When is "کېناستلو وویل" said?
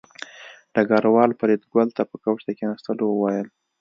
2.59-3.47